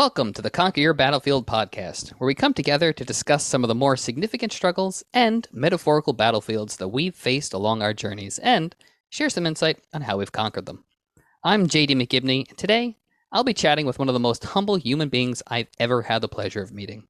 [0.00, 3.68] Welcome to the Conquer Your Battlefield podcast, where we come together to discuss some of
[3.68, 8.74] the more significant struggles and metaphorical battlefields that we've faced along our journeys and
[9.10, 10.86] share some insight on how we've conquered them.
[11.44, 12.96] I'm JD McGibney, and today
[13.30, 16.28] I'll be chatting with one of the most humble human beings I've ever had the
[16.28, 17.06] pleasure of meeting.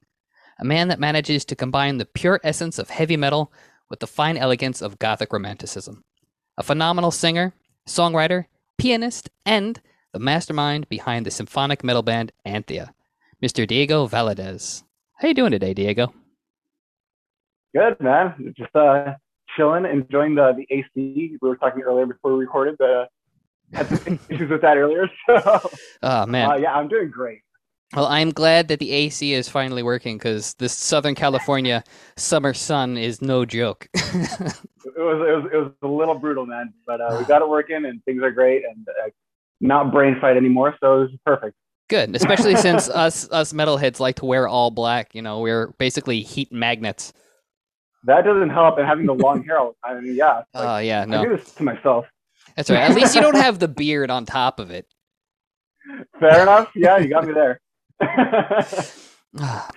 [0.58, 3.52] A man that manages to combine the pure essence of heavy metal
[3.88, 6.02] with the fine elegance of Gothic romanticism.
[6.58, 7.54] A phenomenal singer,
[7.86, 8.46] songwriter,
[8.78, 9.80] pianist, and
[10.12, 12.92] the mastermind behind the symphonic metal band Anthea,
[13.42, 13.66] Mr.
[13.66, 14.82] Diego Valadez.
[15.18, 16.12] How you doing today, Diego?
[17.74, 18.54] Good, man.
[18.56, 19.14] Just uh,
[19.56, 20.88] chilling, enjoying the the AC.
[20.94, 22.76] We were talking earlier before we recorded.
[22.78, 23.06] The
[23.72, 25.08] had some issues with that earlier.
[25.26, 25.70] So,
[26.02, 27.42] oh man, uh, yeah, I'm doing great.
[27.94, 31.82] Well, I'm glad that the AC is finally working because this Southern California
[32.16, 33.88] summer sun is no joke.
[33.94, 34.56] it was
[34.94, 38.04] it was it was a little brutal, man, but uh, we got it working and
[38.04, 39.10] things are great and uh,
[39.60, 41.56] not brain fight anymore, so this is perfect.
[41.88, 45.14] Good, especially since us us metalheads like to wear all black.
[45.14, 47.12] You know, we're basically heat magnets.
[48.04, 49.98] That doesn't help, and having the long hair all the time.
[49.98, 50.42] I mean, yeah.
[50.54, 51.20] Oh like, uh, yeah, no.
[51.20, 52.06] I do this to myself.
[52.56, 52.80] That's right.
[52.80, 54.86] At least you don't have the beard on top of it.
[56.20, 56.70] Fair enough.
[56.74, 57.60] Yeah, you got me there.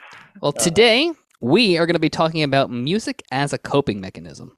[0.41, 1.11] well, today
[1.41, 4.57] we are going to be talking about music as a coping mechanism.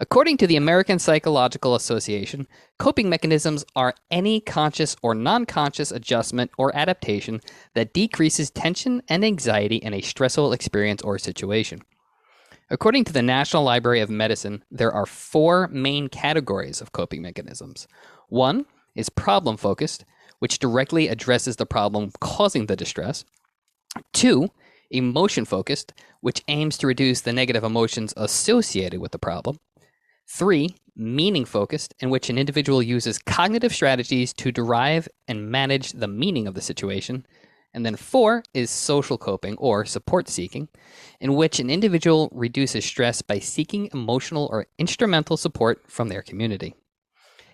[0.00, 6.50] According to the American Psychological Association, coping mechanisms are any conscious or non conscious adjustment
[6.58, 7.40] or adaptation
[7.74, 11.82] that decreases tension and anxiety in a stressful experience or situation.
[12.70, 17.86] According to the National Library of Medicine, there are four main categories of coping mechanisms.
[18.28, 20.04] One is problem focused,
[20.38, 23.24] which directly addresses the problem causing the distress.
[24.12, 24.50] Two,
[24.90, 29.58] emotion focused, which aims to reduce the negative emotions associated with the problem.
[30.26, 36.08] Three, meaning focused, in which an individual uses cognitive strategies to derive and manage the
[36.08, 37.26] meaning of the situation.
[37.72, 40.68] And then four is social coping or support seeking,
[41.20, 46.74] in which an individual reduces stress by seeking emotional or instrumental support from their community.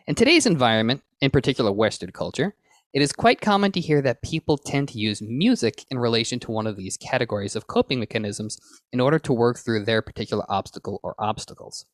[0.07, 2.55] In today's environment, in particular Western culture,
[2.93, 6.51] it is quite common to hear that people tend to use music in relation to
[6.51, 8.59] one of these categories of coping mechanisms
[8.93, 11.87] in order to work through their particular obstacle or obstacles.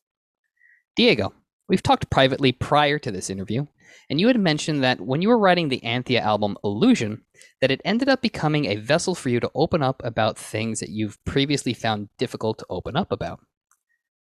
[0.97, 1.31] Diego,
[1.69, 3.67] we've talked privately prior to this interview,
[4.09, 7.21] and you had mentioned that when you were writing the Anthea album Illusion,
[7.61, 10.89] that it ended up becoming a vessel for you to open up about things that
[10.89, 13.39] you've previously found difficult to open up about.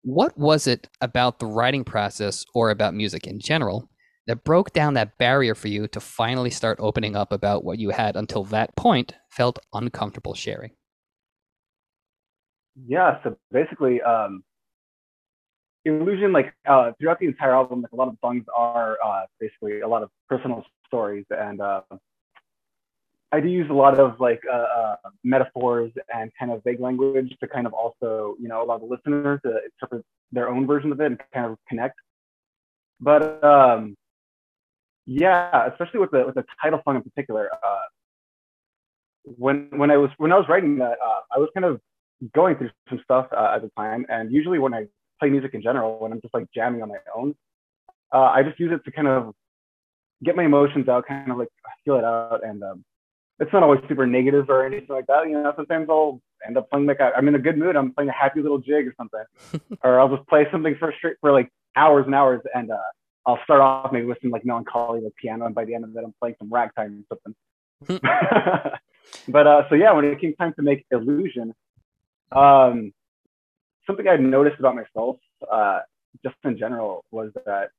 [0.03, 3.89] What was it about the writing process or about music in general
[4.27, 7.89] that broke down that barrier for you to finally start opening up about what you
[7.89, 10.71] had until that point felt uncomfortable sharing?
[12.85, 14.43] Yeah, so basically, um,
[15.85, 19.81] illusion like uh, throughout the entire album like a lot of songs are uh, basically
[19.81, 21.81] a lot of personal stories and uh,
[23.31, 27.33] i do use a lot of like uh, uh, metaphors and kind of vague language
[27.39, 30.99] to kind of also you know allow the listener to interpret their own version of
[30.99, 31.97] it and kind of connect.
[32.99, 33.95] But um,
[35.05, 37.87] yeah especially with the with the title song in particular uh,
[39.23, 40.97] when when i was when i was writing that
[41.33, 41.79] i was kind of
[42.33, 44.05] going through some stuff at the time.
[44.09, 44.85] And usually when i
[45.19, 47.35] play music in general when I'm just like jamming on my own.
[48.13, 49.33] Uh, I just use it to kind of
[50.23, 51.49] get my emotions out, kind of like
[51.85, 52.41] feel it out.
[52.43, 52.83] And um,
[53.39, 55.27] it's not always super negative or anything like that.
[55.27, 57.75] You know, sometimes I'll end up playing like i am in a good mood.
[57.75, 59.23] I'm playing a happy little jig or something,
[59.83, 62.41] or I'll just play something for straight for like hours and hours.
[62.53, 62.77] And uh,
[63.25, 65.95] I'll start off maybe with some like melancholy like piano, and by the end of
[65.95, 67.35] it, I'm playing some ragtime or something.
[69.27, 71.53] but uh, so yeah, when it came time to make Illusion,
[72.31, 72.91] um,
[73.89, 75.17] something I noticed about myself,
[75.51, 75.79] uh,
[76.23, 77.71] just in general, was that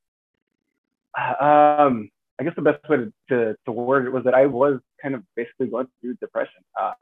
[1.16, 4.81] um, I guess the best way to, to, to, word it was that I was
[5.00, 6.62] kind of basically going through depression.
[6.81, 6.93] Uh,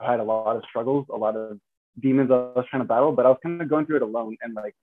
[0.00, 1.58] I had a lot of struggles, a lot of
[2.00, 4.36] demons I was trying to battle, but I was kind of going through it alone
[4.42, 4.74] and like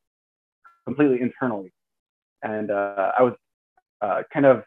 [0.85, 1.71] completely internally.
[2.43, 3.33] And uh, I was
[4.01, 4.63] uh, kind of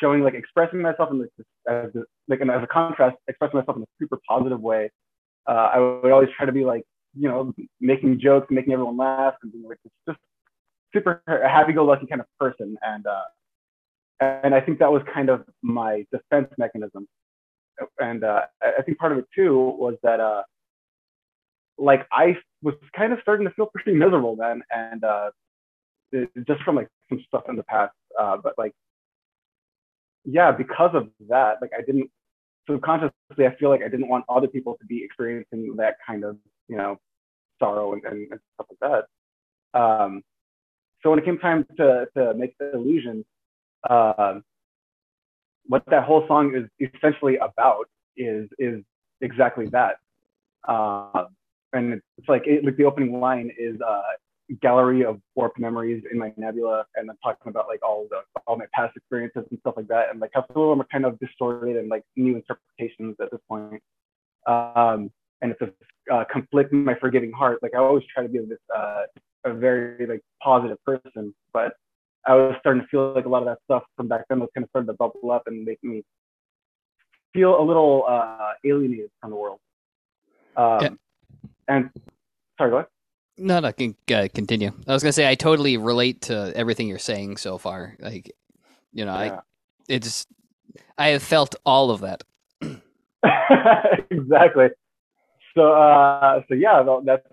[0.00, 1.30] showing like expressing myself in like,
[1.68, 1.90] as,
[2.28, 4.90] like as a contrast, expressing myself in a super positive way.
[5.46, 6.84] Uh, I would always try to be like
[7.16, 9.78] you know, making jokes, making everyone laugh, and being like
[10.08, 10.18] just
[10.92, 12.76] super happy-go-lucky kind of person.
[12.82, 13.22] And uh,
[14.20, 17.06] and I think that was kind of my defense mechanism.
[17.98, 20.42] And uh, I think part of it too was that uh,
[21.78, 25.30] like I was kind of starting to feel pretty miserable then, and uh,
[26.12, 27.92] it, just from like some stuff in the past.
[28.20, 28.72] Uh, but like,
[30.24, 32.10] yeah, because of that, like I didn't
[32.68, 36.38] subconsciously, I feel like I didn't want other people to be experiencing that kind of
[36.68, 36.98] you know,
[37.58, 39.04] sorrow and, and, stuff like
[39.72, 39.78] that.
[39.78, 40.22] Um,
[41.02, 43.24] so when it came time to, to make the illusion,
[43.88, 44.40] uh,
[45.66, 48.82] what that whole song is essentially about is is
[49.20, 49.96] exactly that.
[50.66, 51.24] Uh,
[51.72, 54.02] and it's like it, like the opening line is uh,
[54.60, 58.56] gallery of warped memories in my nebula, and I'm talking about like all the all
[58.56, 61.04] my past experiences and stuff like that, and like how some of them are kind
[61.04, 63.82] of distorted and like new interpretations at this point.
[64.46, 65.10] Um,
[65.44, 65.60] and it's
[66.10, 67.58] a uh, conflict in my forgiving heart.
[67.62, 69.02] Like I always try to be this uh,
[69.44, 71.74] a very like positive person, but
[72.26, 74.48] I was starting to feel like a lot of that stuff from back then was
[74.54, 76.02] kind of starting to bubble up and make me
[77.34, 79.58] feel a little uh, alienated from the world.
[80.56, 80.88] Um, yeah.
[81.68, 81.90] And
[82.58, 82.88] sorry, go ahead.
[83.36, 84.72] No, no, I can uh, continue.
[84.86, 87.96] I was gonna say I totally relate to everything you're saying so far.
[87.98, 88.32] Like,
[88.92, 89.34] you know, yeah.
[89.34, 89.40] I
[89.88, 90.26] it's
[90.96, 92.22] I have felt all of that.
[94.10, 94.68] exactly.
[95.54, 97.26] So, uh, so yeah, that's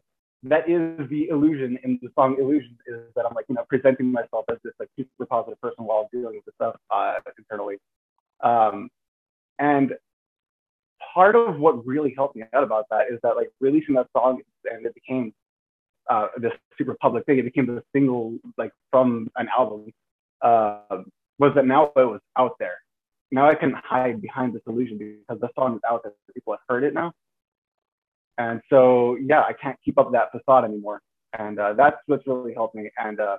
[0.43, 4.11] that is the illusion in the song illusion is that i'm like you know presenting
[4.11, 7.77] myself as this like super positive person while dealing with the stuff uh, internally.
[8.41, 8.89] Um,
[9.59, 9.93] and
[11.13, 14.41] part of what really helped me out about that is that like releasing that song
[14.65, 15.33] and it became
[16.09, 19.91] uh, this super public thing it became the single like from an album
[20.41, 21.03] uh,
[21.37, 22.77] was that now it was out there.
[23.31, 26.13] Now i can hide behind this illusion because the song is out there.
[26.33, 27.13] People have heard it now
[28.41, 30.99] and so, yeah, I can't keep up that facade anymore.
[31.37, 32.89] And uh, that's what's really helped me.
[32.97, 33.37] And uh,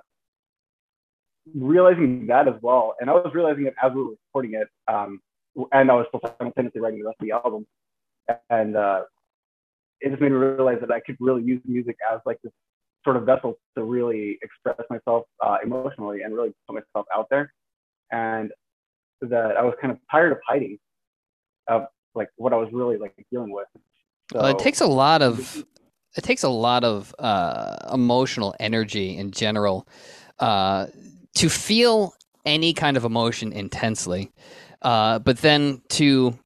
[1.53, 2.95] realizing that as well.
[2.99, 4.69] And I was realizing it as we were recording it.
[4.87, 5.19] Um,
[5.73, 7.67] and I was still simultaneously writing the rest of the album.
[8.49, 9.01] And uh,
[9.99, 12.53] it just made me realize that I could really use music as like this
[13.03, 17.53] sort of vessel to really express myself uh, emotionally and really put myself out there.
[18.11, 18.53] And
[19.21, 20.77] that I was kind of tired of hiding
[21.67, 23.67] of like what I was really like dealing with.
[24.31, 25.63] So, well, it takes a lot of
[26.15, 29.87] it takes a lot of uh, emotional energy in general
[30.39, 30.87] uh,
[31.35, 32.13] to feel
[32.45, 34.31] any kind of emotion intensely,
[34.81, 36.37] uh, but then to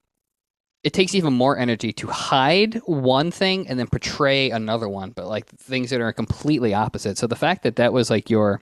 [0.83, 5.27] it takes even more energy to hide one thing and then portray another one, but
[5.27, 7.17] like things that are completely opposite.
[7.17, 8.61] So the fact that that was like your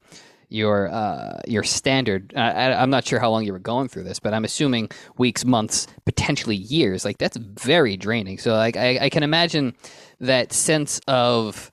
[0.49, 2.33] your uh, your standard.
[2.35, 4.89] Uh, I, am not sure how long you were going through this, but I'm assuming
[5.17, 7.05] weeks, months, potentially years.
[7.05, 8.37] Like that's very draining.
[8.37, 9.75] So like I, I can imagine
[10.19, 11.71] that sense of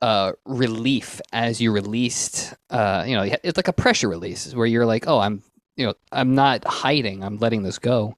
[0.00, 2.54] uh, relief as you released.
[2.70, 5.42] Uh, you know, it's like a pressure release where you're like, oh, I'm
[5.76, 7.24] you know, I'm not hiding.
[7.24, 8.14] I'm letting this go.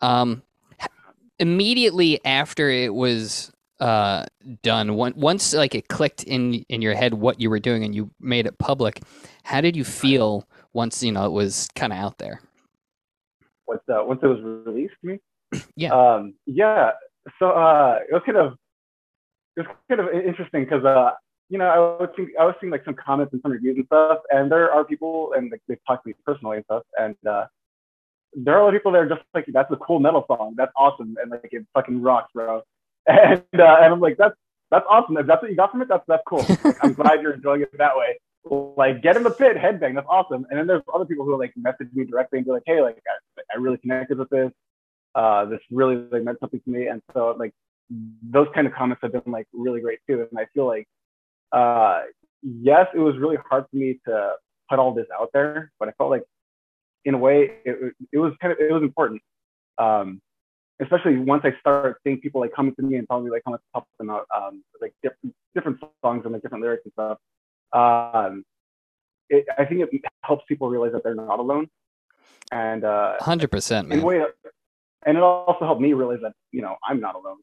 [0.00, 0.42] Um,
[1.38, 4.24] immediately after it was uh,
[4.62, 4.94] done.
[4.94, 8.46] Once like it clicked in in your head what you were doing and you made
[8.46, 9.02] it public
[9.44, 12.40] how did you feel once you know it was kind of out there?
[13.68, 15.18] Once uh, once it was released to me
[15.76, 15.92] yeah.
[15.92, 16.90] Um, yeah.
[17.38, 18.54] So uh, it was kind of
[19.56, 21.12] it was kind of interesting because uh,
[21.48, 23.86] you know I was seeing, I was seeing like some comments and some reviews and
[23.86, 27.14] stuff and there are people and like, they talk to me personally and stuff and
[27.28, 27.46] uh,
[28.32, 30.54] there are a lot of people that are just like that's a cool metal song.
[30.56, 32.62] That's awesome and like it fucking rocks bro
[33.06, 34.34] and uh, and I'm like, that's
[34.70, 35.16] that's awesome.
[35.16, 36.44] If that's what you got from it, that's that's cool.
[36.82, 38.18] I'm glad you're enjoying it that way.
[38.76, 39.94] Like, get in the pit, headbang.
[39.94, 40.46] That's awesome.
[40.50, 42.98] And then there's other people who like message me directly and be like, hey, like
[43.08, 44.50] I, I really connected with this.
[45.14, 46.88] Uh, this really like meant something to me.
[46.88, 47.52] And so like
[48.22, 50.26] those kind of comments have been like really great too.
[50.28, 50.86] And I feel like
[51.52, 52.02] uh,
[52.42, 54.32] yes, it was really hard for me to
[54.68, 56.24] put all this out there, but I felt like
[57.04, 59.22] in a way it, it was kind of it was important.
[59.78, 60.20] Um,
[60.80, 63.52] especially once I start seeing people like coming to me and telling me like how
[63.52, 67.18] much help them out, um, like different different songs and like different lyrics and stuff.
[67.72, 68.44] Um,
[69.28, 71.68] it, I think it helps people realize that they're not alone.
[72.52, 74.02] And uh, hundred percent, man.
[74.02, 74.22] Way,
[75.06, 77.38] and it also helped me realize that you know I'm not alone.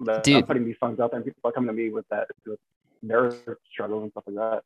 [0.00, 0.36] That Dude.
[0.36, 2.58] I'm putting these songs out there, and people are coming to me with that with
[3.02, 3.32] their
[3.72, 4.62] struggles and stuff like that.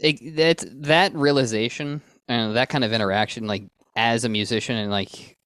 [0.00, 3.64] It, that that realization and that kind of interaction, like
[3.96, 5.37] as a musician, and like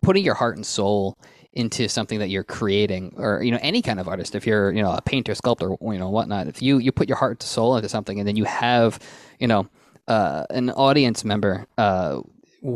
[0.00, 1.18] putting your heart and soul
[1.54, 4.82] into something that you're creating or you know any kind of artist if you're you
[4.82, 7.76] know a painter sculptor you know whatnot if you you put your heart and soul
[7.76, 8.98] into something and then you have
[9.38, 9.68] you know
[10.08, 12.20] uh, an audience member uh,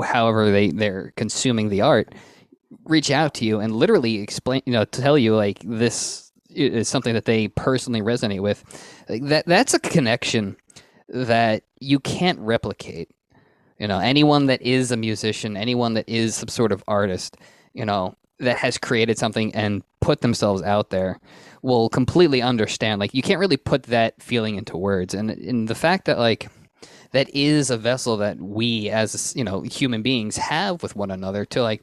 [0.04, 2.14] however they they're consuming the art
[2.84, 7.14] reach out to you and literally explain you know tell you like this is something
[7.14, 8.64] that they personally resonate with.
[9.08, 10.56] Like that that's a connection
[11.08, 13.10] that you can't replicate
[13.78, 17.36] you know, anyone that is a musician, anyone that is some sort of artist,
[17.74, 21.18] you know, that has created something and put themselves out there
[21.62, 23.00] will completely understand.
[23.00, 25.14] Like you can't really put that feeling into words.
[25.14, 26.48] And in the fact that like
[27.12, 31.44] that is a vessel that we as you know human beings have with one another
[31.46, 31.82] to like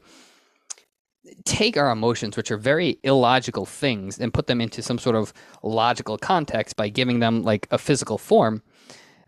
[1.44, 5.32] take our emotions which are very illogical things and put them into some sort of
[5.62, 8.62] logical context by giving them like a physical form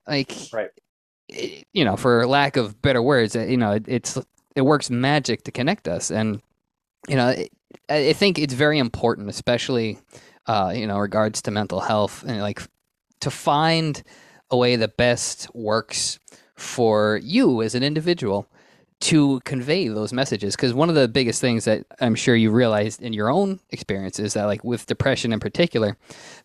[0.06, 0.70] like right
[1.28, 4.18] you know, for lack of better words, uh, you know, it, it's
[4.54, 6.40] it works magic to connect us, and
[7.08, 7.52] you know, it,
[7.88, 9.98] I think it's very important, especially
[10.46, 12.62] uh, you know, regards to mental health and like
[13.20, 14.02] to find
[14.50, 16.18] a way that best works
[16.54, 18.48] for you as an individual
[18.98, 20.56] to convey those messages.
[20.56, 24.18] Because one of the biggest things that i'm sure you realized in your own experience
[24.18, 25.96] is that like with depression in particular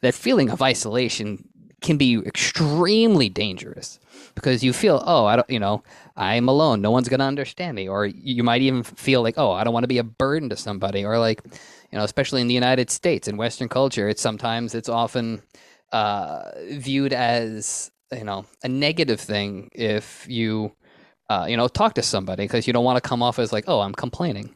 [0.01, 1.47] that feeling of isolation
[1.81, 3.99] can be extremely dangerous
[4.35, 5.83] because you feel oh i don't you know
[6.17, 6.81] i'm alone.
[6.81, 7.87] No one's going to understand me.
[7.87, 10.55] Or you might even feel like oh i don't want to be a burden to
[10.55, 11.03] somebody.
[11.05, 14.89] Or like you know especially in the united states in western culture it's sometimes it's
[14.89, 15.41] often
[15.91, 20.71] uh, viewed as you know a negative thing if you
[21.29, 23.65] uh, you know talk to somebody because you don't want to come off as like
[23.67, 24.55] oh i'm complaining.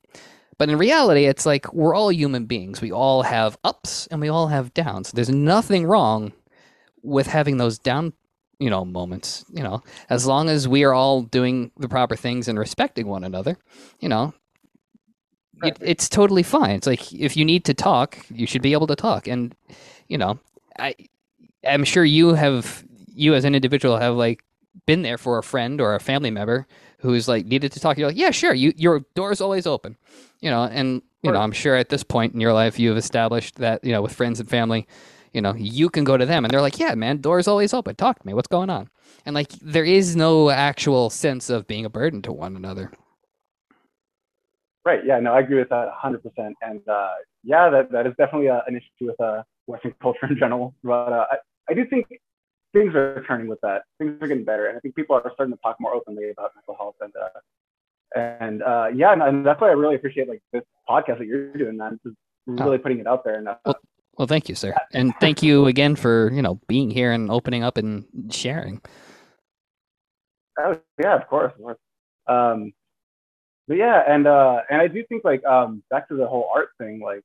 [0.58, 2.82] But in reality it's like we're all human beings.
[2.82, 5.12] We all have ups and we all have downs.
[5.12, 6.32] There's nothing wrong
[7.05, 8.13] with having those down
[8.59, 12.47] you know moments you know as long as we are all doing the proper things
[12.47, 13.57] and respecting one another
[14.00, 14.33] you know
[15.63, 16.71] it, it's totally fine.
[16.71, 19.27] It's like if you need to talk you should be able to talk.
[19.27, 19.55] And
[20.07, 20.39] you know
[20.77, 20.93] i
[21.65, 24.43] i'm sure you have you as an individual have like
[24.85, 26.67] been there for a friend or a family member
[27.00, 27.97] who's like needed to talk.
[27.97, 29.97] You're like yeah sure you your door is always open
[30.41, 33.55] you know and you know i'm sure at this point in your life you've established
[33.55, 34.85] that you know with friends and family
[35.35, 37.95] you know you can go to them and they're like yeah man door's always open
[37.95, 38.89] talk to me what's going on
[39.25, 42.91] and like there is no actual sense of being a burden to one another
[44.85, 46.21] right yeah no i agree with that 100%
[46.61, 47.09] and uh,
[47.43, 51.11] yeah that, that is definitely a, an issue with uh, western culture in general but
[51.11, 51.37] uh, I,
[51.69, 52.07] I do think
[52.73, 53.83] things are turning with that.
[53.97, 56.51] Things are getting better, and I think people are starting to talk more openly about
[56.55, 57.39] mental health and uh,
[58.15, 61.53] and uh, yeah, and, and, that's why I really appreciate like this podcast that you're
[61.53, 61.99] doing, man.
[62.03, 62.15] Just
[62.45, 62.81] really oh.
[62.81, 63.35] putting it out there.
[63.35, 63.75] And uh, well,
[64.17, 67.63] well, thank you, sir, and thank you again for you know being here and opening
[67.63, 68.81] up and sharing.
[70.57, 71.77] Oh, yeah, of course, of course.
[72.27, 72.74] Um,
[73.67, 76.69] but yeah, and uh, and I do think like um, back to the whole art
[76.77, 77.22] thing, like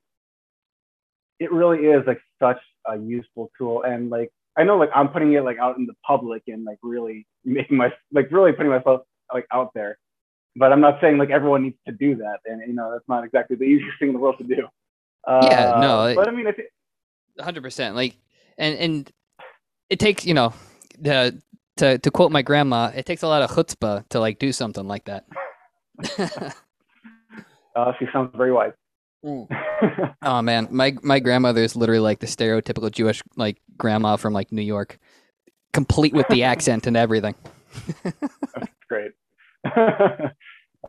[1.39, 5.33] it really is like such a useful tool, and like I know like I'm putting
[5.35, 9.03] it like out in the public and like really making my like really putting myself
[9.33, 9.99] like out there.
[10.57, 13.25] But I'm not saying like everyone needs to do that, and you know that's not
[13.25, 14.67] exactly the easiest thing in the world to do.
[15.27, 16.59] Uh, yeah, no, but I mean, it's
[17.39, 17.95] hundred percent.
[17.95, 18.17] Like,
[18.59, 19.13] and and
[19.89, 20.55] it takes you know
[20.99, 21.41] the
[21.77, 24.87] to to quote my grandma, it takes a lot of chutzpah to like do something
[24.87, 25.25] like that.
[27.75, 28.73] uh, she sounds very wise.
[29.25, 30.15] Mm.
[30.23, 34.53] oh man, my my grandmother is literally like the stereotypical Jewish like grandma from like
[34.53, 34.99] New York,
[35.73, 37.35] complete with the accent and everything.
[38.05, 39.13] That's great.
[39.67, 40.29] oh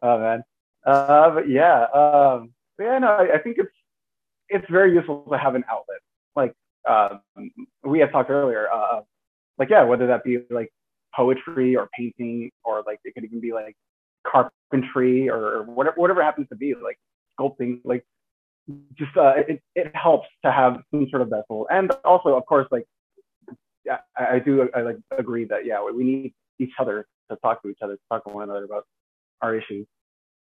[0.02, 0.44] man,
[0.86, 3.72] uh, but yeah, um, but yeah, no, I, I, think it's
[4.48, 6.00] it's very useful to have an outlet.
[6.88, 7.22] Um,
[7.84, 9.02] we had talked earlier, uh,
[9.58, 10.72] like yeah, whether that be like
[11.16, 13.76] poetry or painting, or like it could even be like
[14.26, 16.98] carpentry or whatever whatever happens to be like
[17.40, 18.06] sculpting like
[18.98, 21.68] just uh, it, it helps to have some sort of vessel.
[21.70, 22.86] And also, of course, like
[23.86, 27.62] yeah, I, I do I like agree that yeah, we need each other to talk
[27.64, 28.86] to each other, to talk to one another about
[29.42, 29.88] our issues.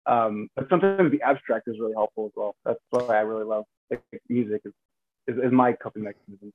[0.05, 2.55] Um, but sometimes the abstract is really helpful as well.
[2.65, 4.73] That's why I really love like, music is,
[5.27, 6.53] is, is my coping mechanism.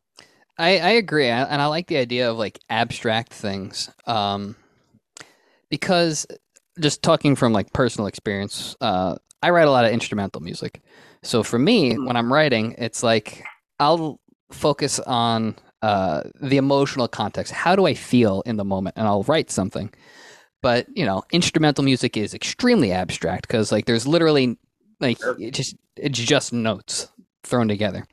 [0.58, 4.56] I, I agree, and I like the idea of like abstract things, um,
[5.68, 6.26] because
[6.80, 10.80] just talking from like personal experience, uh, I write a lot of instrumental music,
[11.22, 12.06] so for me, mm-hmm.
[12.06, 13.44] when I'm writing, it's like
[13.78, 14.20] I'll
[14.50, 17.52] focus on uh, the emotional context.
[17.52, 18.96] How do I feel in the moment?
[18.96, 19.92] And I'll write something.
[20.62, 24.56] But you know, instrumental music is extremely abstract because like there's literally
[25.00, 27.08] like it just it's just notes
[27.44, 28.06] thrown together.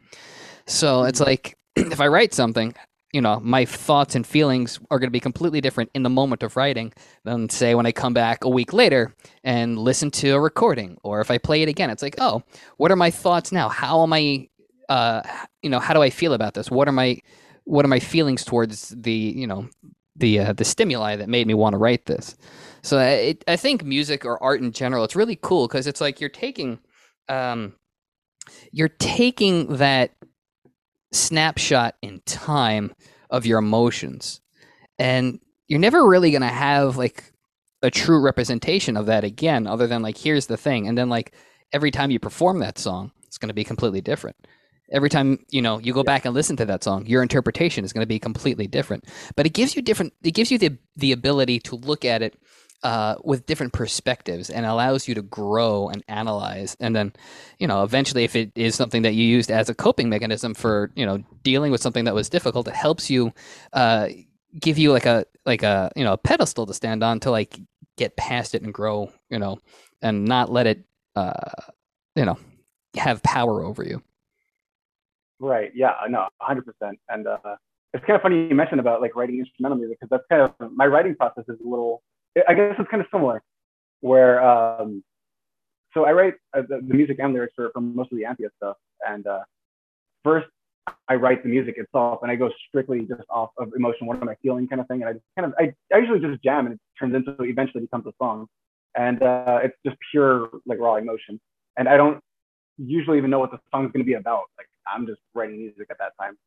[0.66, 1.30] So it's mm-hmm.
[1.30, 2.76] like if I write something,
[3.14, 6.42] you know, my thoughts and feelings are going to be completely different in the moment
[6.42, 6.92] of writing
[7.24, 11.22] than say when I come back a week later and listen to a recording or
[11.22, 11.92] if I play it again.
[11.92, 12.42] It's like, oh,
[12.78, 13.70] what are my thoughts now?
[13.70, 14.50] How am I,
[14.90, 15.22] uh,
[15.62, 16.72] you know, how do I feel about this?
[16.72, 17.20] What are my,
[17.66, 19.70] what are my feelings towards the, you know,
[20.16, 22.36] the uh, the stimuli that made me want to write this?
[22.82, 26.20] So I, I think music or art in general, it's really cool because it's like
[26.20, 26.80] you're taking,
[27.30, 27.74] um,
[28.72, 30.12] you're taking that
[31.14, 32.94] snapshot in time
[33.30, 34.42] of your emotions.
[35.00, 37.32] And you're never really going to have like
[37.82, 40.88] a true representation of that again, other than like, here's the thing.
[40.88, 41.34] And then like
[41.72, 44.36] every time you perform that song, it's going to be completely different.
[44.92, 47.94] Every time, you know, you go back and listen to that song, your interpretation is
[47.94, 49.06] going to be completely different.
[49.36, 52.36] But it gives you different, it gives you the, the ability to look at it
[52.84, 56.76] uh, with different perspectives and allows you to grow and analyze.
[56.80, 57.14] And then,
[57.60, 60.92] you know, eventually, if it is something that you used as a coping mechanism for,
[60.96, 63.34] you know, dealing with something that was difficult, it helps you
[63.72, 64.10] uh,
[64.60, 67.58] give you like a like a you know a pedestal to stand on to like
[67.98, 69.60] get past it and grow, you know,
[70.02, 70.84] and not let it,
[71.16, 71.52] uh,
[72.16, 72.38] you know,
[72.96, 74.02] have power over you.
[75.40, 75.72] Right.
[75.76, 75.94] Yeah.
[76.10, 76.28] No.
[76.40, 77.00] Hundred percent.
[77.10, 77.38] And uh,
[77.94, 80.72] it's kind of funny you mentioned about like writing instrumental music because that's kind of
[80.72, 82.02] my writing process is a little.
[82.48, 83.42] I guess it's kind of similar,
[84.02, 85.04] where um,
[85.94, 88.50] so I write uh, the, the, music and lyrics for, for most of the Anthea
[88.58, 89.42] stuff, and uh,
[90.24, 90.48] first
[91.08, 94.08] I write the music itself, and I go strictly just off of emotion.
[94.08, 95.02] What am I feeling, kind of thing.
[95.02, 97.82] And I just kind of I, I usually just jam, and it turns into eventually
[97.82, 98.48] becomes a song,
[98.96, 101.40] and uh, it's just pure like raw emotion.
[101.78, 102.20] And I don't
[102.78, 104.44] usually even know what the song's going to be about.
[104.58, 106.38] Like I'm just writing music at that time,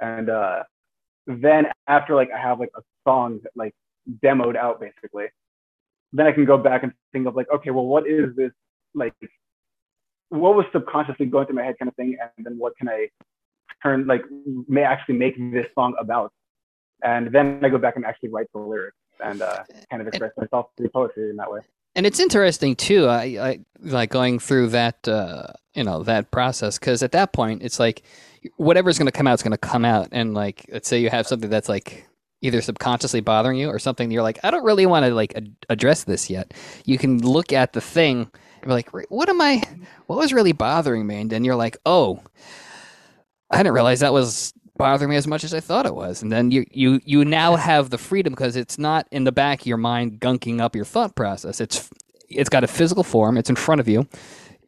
[0.00, 0.62] and uh,
[1.26, 3.74] then after like I have like a song like
[4.22, 5.26] demoed out basically,
[6.12, 8.52] then I can go back and think of like okay, well, what is this
[8.94, 9.14] like?
[10.28, 13.08] What was subconsciously going through my head, kind of thing, and then what can I
[13.82, 14.22] turn like
[14.68, 16.32] may actually make this song about?
[17.02, 20.32] And then i go back and actually write the lyrics and uh, kind of express
[20.36, 21.60] myself through poetry in that way.
[21.94, 26.78] And it's interesting too i, I like going through that uh, you know that process
[26.78, 28.02] because at that point it's like
[28.56, 30.08] whatever's going to come out is going to come out.
[30.12, 32.06] And like let's say you have something that's like
[32.42, 35.54] either subconsciously bothering you or something you're like i don't really want to like ad-
[35.68, 36.52] address this yet
[36.84, 38.30] you can look at the thing
[38.62, 39.62] and be like what am i
[40.06, 42.20] what was really bothering me and then you're like oh
[43.50, 46.22] I didn't realize that was bothering me as much as I thought it was.
[46.22, 49.60] And then you you you now have the freedom because it's not in the back
[49.60, 51.60] of your mind gunking up your thought process.
[51.60, 51.90] It's
[52.28, 53.36] it's got a physical form.
[53.36, 54.06] It's in front of you.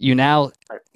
[0.03, 0.51] You now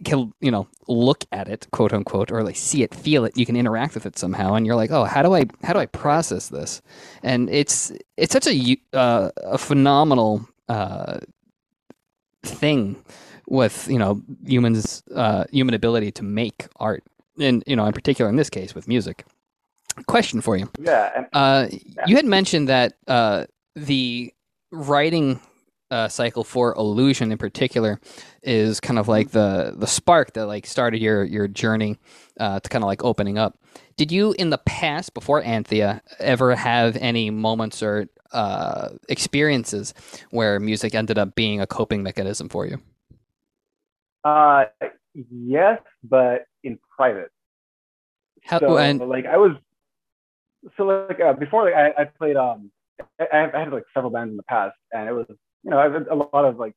[0.04, 3.36] can you know look at it, quote unquote, or like see it, feel it.
[3.36, 5.78] You can interact with it somehow, and you're like, oh, how do I how do
[5.78, 6.82] I process this?
[7.22, 11.20] And it's it's such a uh, a phenomenal uh,
[12.42, 12.96] thing
[13.48, 17.04] with you know humans uh, human ability to make art
[17.38, 19.24] and you know, in particular in this case with music.
[20.06, 20.70] Question for you.
[20.78, 21.26] Yeah.
[21.32, 22.04] Uh, yeah.
[22.06, 24.32] You had mentioned that uh, the
[24.70, 25.40] writing
[25.90, 28.00] uh, cycle for illusion in particular
[28.42, 31.98] is kind of like the the spark that like started your your journey
[32.40, 33.58] uh, to kind of like opening up.
[33.96, 39.94] Did you in the past before Anthea ever have any moments or uh, experiences
[40.30, 42.78] where music ended up being a coping mechanism for you?
[44.24, 44.64] Uh,
[45.30, 47.30] yes, but in private.
[48.42, 49.52] How, so, and like I was,
[50.76, 52.70] so like uh, before, like I, I played um,
[53.20, 55.26] I, I had like several bands in the past, and it was
[55.66, 56.74] you know I had a lot of like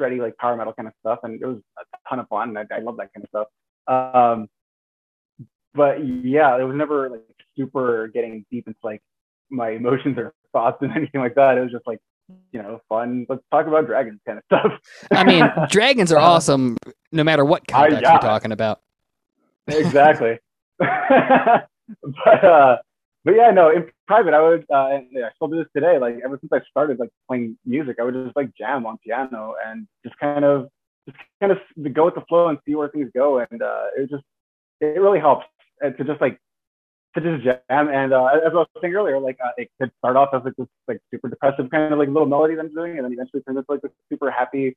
[0.00, 2.56] shreddy like power metal kind of stuff, and it was a ton of fun.
[2.56, 3.48] And I, I love that kind of stuff.
[3.88, 4.48] Um,
[5.74, 7.22] but yeah, it was never like
[7.56, 9.02] super getting deep into like
[9.50, 11.58] my emotions or thoughts and anything like that.
[11.58, 11.98] It was just like
[12.52, 13.26] you know, fun.
[13.28, 14.72] Let's talk about dragons kind of stuff.
[15.10, 16.76] I mean, dragons are uh, awesome
[17.10, 18.12] no matter what context yeah.
[18.12, 18.80] you're talking about.
[19.66, 20.38] exactly.
[20.78, 22.76] but uh,
[23.24, 25.98] but yeah, no, in private, I would, uh, and I still do this today.
[25.98, 29.54] Like ever since I started like playing music, I would just like jam on piano
[29.64, 30.68] and just kind of,
[31.08, 31.58] just kind of
[31.94, 33.38] go with the flow and see where things go.
[33.38, 34.24] And uh, it just,
[34.80, 35.46] it really helps
[35.84, 36.38] uh, to just like
[37.14, 37.88] to just jam.
[37.88, 40.54] And uh, as I was saying earlier, like uh, it could start off as like
[40.56, 43.42] this like super depressive kind of like little melody that I'm doing, and then eventually
[43.42, 44.76] turns into like this super happy,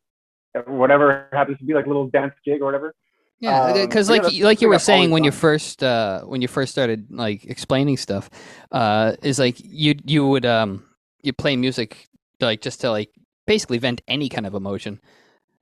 [0.67, 2.93] whatever happens to be like little dance jig or whatever.
[3.39, 6.47] Yeah, because um, like yeah, like you were saying when you first uh, when you
[6.47, 8.29] first started like explaining stuff,
[8.71, 10.85] uh, is like you you would um
[11.21, 12.07] you play music
[12.39, 13.09] like just to like
[13.45, 15.01] basically vent any kind of emotion,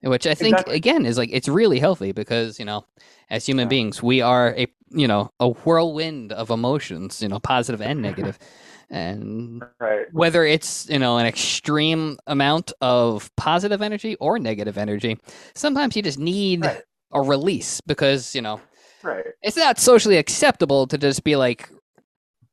[0.01, 0.75] which I think exactly.
[0.75, 2.85] again is like it's really healthy because you know
[3.29, 3.69] as human yeah.
[3.69, 8.37] beings we are a you know a whirlwind of emotions you know positive and negative
[8.89, 10.05] and right.
[10.11, 15.17] whether it's you know an extreme amount of positive energy or negative energy
[15.55, 16.83] sometimes you just need right.
[17.13, 18.59] A release because you know
[19.03, 19.25] right.
[19.41, 21.69] it's not socially acceptable to just be like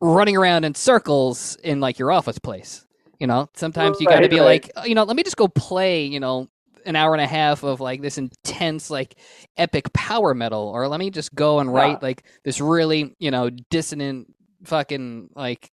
[0.01, 2.87] running around in circles in like your office place
[3.19, 5.47] you know sometimes you got to be like uh, you know let me just go
[5.47, 6.49] play you know
[6.87, 9.17] an hour and a half of like this intense like
[9.57, 11.99] epic power metal or let me just go and write yeah.
[12.03, 14.33] like this really you know dissonant
[14.65, 15.71] fucking like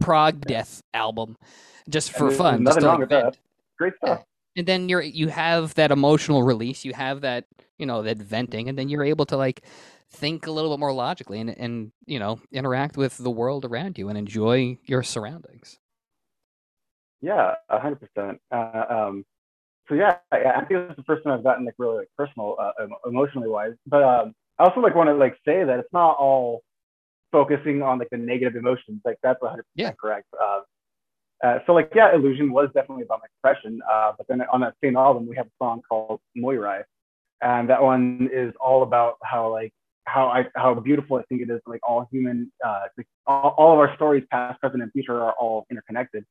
[0.00, 1.36] prog death album
[1.88, 3.36] just for fun nothing just wrong with that
[3.78, 4.24] great stuff yeah.
[4.56, 7.46] And then you're you have that emotional release you have that
[7.78, 9.62] you know that venting and then you're able to like
[10.10, 13.98] think a little bit more logically and and you know interact with the world around
[13.98, 15.78] you and enjoy your surroundings
[17.20, 19.24] yeah a hundred percent uh, um
[19.88, 22.08] so yeah, I, I think this is the first time I've gotten like really like
[22.16, 23.74] personal, uh, emotionally wise.
[23.86, 26.62] But um, I also like want to like say that it's not all
[27.32, 29.02] focusing on like the negative emotions.
[29.04, 29.86] Like that's 100 yeah.
[29.86, 30.26] percent correct.
[30.40, 30.60] Uh,
[31.44, 33.80] uh, so like yeah, illusion was definitely about my depression.
[33.92, 36.82] Uh, but then on that same album, we have a song called Moirai,
[37.42, 39.72] and that one is all about how like
[40.06, 41.60] how I how beautiful I think it is.
[41.66, 45.32] Like all human, uh, like, all, all of our stories, past, present, and future, are
[45.32, 46.24] all interconnected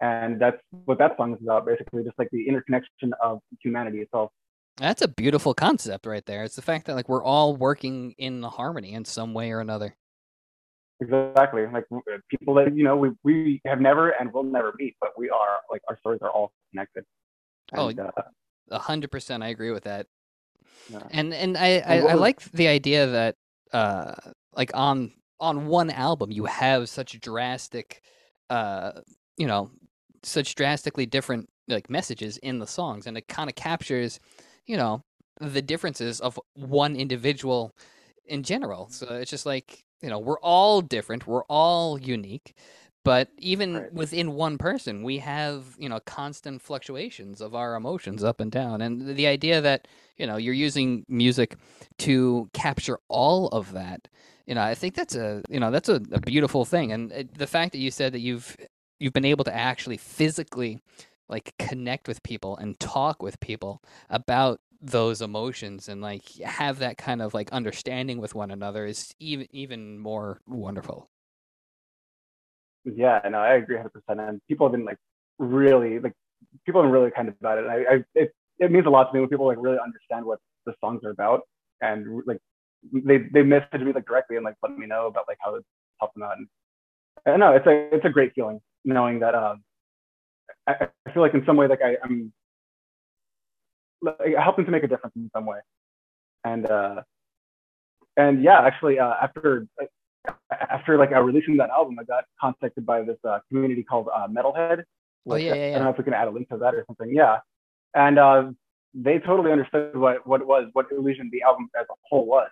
[0.00, 4.30] and that's what that song is about basically just like the interconnection of humanity itself
[4.76, 6.44] That's a beautiful concept right there.
[6.44, 9.96] It's the fact that like we're all working in harmony in some way or another.
[11.00, 11.66] Exactly.
[11.72, 11.84] Like
[12.28, 15.58] people that you know we we have never and will never meet, but we are
[15.70, 17.04] like our stories are all connected.
[17.74, 18.10] Oh, And, uh,
[18.70, 20.06] A hundred percent, I agree with that.
[20.90, 21.02] yeah.
[21.10, 23.36] And and I I, I like the idea that
[23.72, 24.14] uh
[24.54, 28.02] like on on one album you have such drastic
[28.50, 28.92] uh
[29.36, 29.70] you know
[30.24, 34.18] such drastically different like messages in the songs and it kind of captures
[34.66, 35.02] you know
[35.40, 37.72] the differences of one individual
[38.26, 42.54] in general so it's just like you know we're all different we're all unique
[43.04, 43.92] but even Right.
[43.92, 48.80] within one person we have you know constant fluctuations of our emotions up and down
[48.80, 51.56] and the idea that you know you're using music
[51.98, 54.08] to capture all of that
[54.46, 57.38] you know i think that's a you know that's a, a beautiful thing and it,
[57.38, 58.56] the fact that you said that you've
[59.00, 60.80] you've been able to actually physically
[61.28, 66.98] like connect with people and talk with people about those emotions and like have that
[66.98, 71.10] kind of like understanding with one another is even even more wonderful
[72.84, 73.90] Yeah, no, I agree 100.
[73.90, 74.98] percent And people have been like
[75.38, 76.14] really like
[76.64, 77.64] people have been really kind about it.
[77.64, 80.24] And I, I it it means a lot to me when people like really understand
[80.24, 81.42] what the songs are about
[81.80, 82.40] and like
[82.92, 85.66] they they message me like directly and like let me know about like how it's
[86.00, 86.36] helped them out.
[86.38, 86.48] And
[87.26, 89.62] I know, it's a it's a great feeling knowing that um
[90.66, 92.32] I, I feel like in some way like I, I'm
[94.02, 95.58] like, helping to make a difference in some way.
[96.44, 97.02] And uh
[98.18, 99.66] and yeah, actually uh, after
[100.50, 104.26] after like uh, releasing that album, I got contacted by this uh, community called uh,
[104.26, 104.82] Metalhead.
[105.30, 106.84] Oh, yeah, yeah, I don't know if we can add a link to that or
[106.86, 107.14] something.
[107.14, 107.38] Yeah,
[107.94, 108.50] and uh,
[108.92, 112.50] they totally understood what what it was, what Illusion the album as a whole was,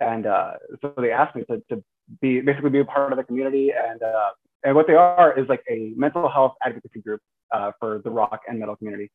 [0.00, 1.84] and uh, so they asked me to, to
[2.20, 4.30] be basically be a part of the community, and uh,
[4.64, 7.20] and what they are is like a mental health advocacy group
[7.52, 9.10] uh, for the rock and metal community,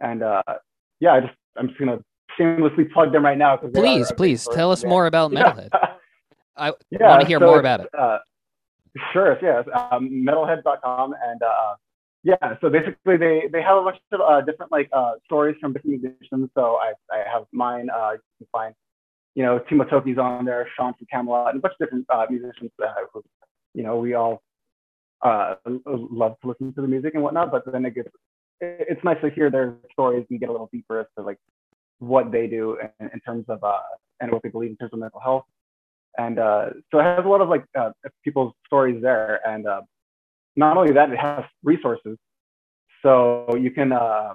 [0.00, 0.42] and uh,
[1.00, 1.98] yeah, I just I'm just gonna
[2.38, 3.56] shamelessly plug them right now.
[3.56, 5.52] please please tell us more about Yeah.
[5.52, 5.68] metalhead
[6.56, 8.18] i yeah, want to hear so more about it Uh,
[9.12, 9.64] sure, yes.
[9.74, 11.74] Um, metalhead.com and uh,
[12.22, 15.72] yeah, so basically they they have a bunch of uh, different like uh, stories from
[15.72, 16.50] different musicians.
[16.54, 17.88] So I I have mine.
[17.88, 18.74] Uh, you can find
[19.34, 22.26] you know Timo Tolkki's on there, Sean from Kamelot, and a bunch of different uh,
[22.28, 22.70] musicians.
[23.12, 23.22] Who,
[23.74, 24.42] you know we all
[25.22, 28.10] uh, love to listen to the music and whatnot, but then it gets
[28.60, 30.26] it's nice to hear their stories.
[30.30, 31.38] And get a little deeper as to like
[31.98, 33.78] what they do in, in terms of uh,
[34.20, 35.44] and what they believe in terms of mental health.
[36.18, 37.90] And uh, so it has a lot of like uh,
[38.24, 39.40] people's stories there.
[39.46, 39.82] And uh,
[40.56, 42.16] not only that it has resources.
[43.02, 44.34] So you can uh,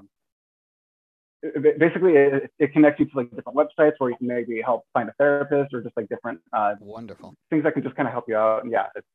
[1.77, 5.09] basically it, it connects you to like different websites where you can maybe help find
[5.09, 7.35] a therapist or just like different uh, wonderful.
[7.49, 8.63] things that can just kind of help you out.
[8.63, 9.07] And yeah it's,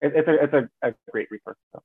[0.00, 1.82] it, it's a it's a, a great resource so.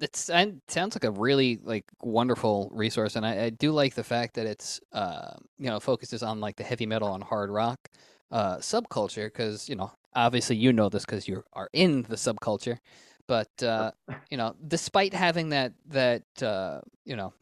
[0.00, 4.04] It's it sounds like a really like wonderful resource, and I, I do like the
[4.04, 7.88] fact that it's uh you know focuses on like the heavy metal and hard rock
[8.30, 12.78] uh subculture because you know obviously you know this because you are in the subculture,
[13.26, 13.90] but uh
[14.30, 17.32] you know despite having that that uh you know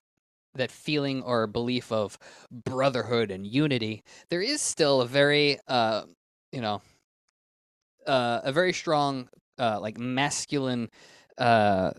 [0.54, 2.18] that feeling or belief of
[2.50, 6.04] brotherhood and unity, there is still a very uh
[6.52, 6.80] you know
[8.06, 10.88] uh a very strong uh like masculine
[11.38, 11.90] uh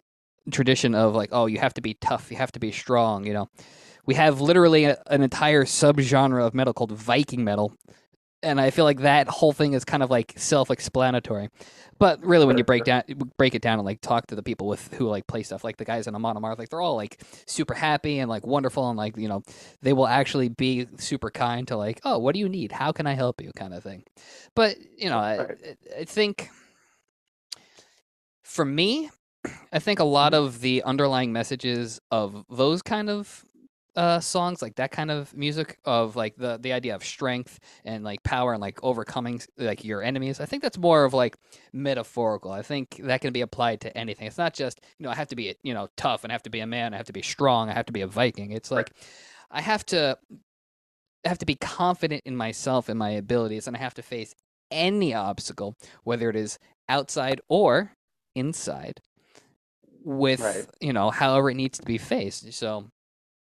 [0.52, 3.34] tradition of like oh you have to be tough you have to be strong you
[3.34, 3.50] know.
[4.06, 7.74] We have literally a, an entire subgenre of metal called viking metal
[8.42, 11.48] and i feel like that whole thing is kind of like self-explanatory.
[12.00, 13.04] But really when you break down
[13.38, 15.78] break it down and like talk to the people with who like play stuff like
[15.78, 18.98] the guys in Amon Amarth like they're all like super happy and like wonderful and
[18.98, 19.42] like you know
[19.82, 22.74] they will actually be super kind to like oh what do you need?
[22.74, 23.52] How can i help you?
[23.56, 24.04] kind of thing.
[24.54, 25.56] But you know I-
[25.98, 26.50] I think
[28.44, 29.10] for me
[29.72, 33.44] I think a lot of the underlying messages of those kind of
[33.96, 38.04] uh, songs, like that kind of music, of like the the idea of strength and
[38.04, 40.40] like power and like overcoming like your enemies.
[40.40, 41.38] I think that's more of like
[41.74, 42.52] metaphorical.
[42.52, 44.28] I think that can be applied to anything.
[44.28, 46.44] It's not just you know I have to be you know tough and I have
[46.44, 46.94] to be a man.
[46.94, 47.70] I have to be strong.
[47.70, 48.52] I have to be a Viking.
[48.52, 48.92] It's like
[49.52, 50.18] I have to
[51.26, 54.36] I have to be confident in myself and my abilities, and I have to face
[54.72, 57.94] any obstacle, whether it is outside or
[58.36, 59.00] inside
[60.04, 60.66] with Right.
[60.82, 62.54] you know however it needs to be faced.
[62.54, 62.86] So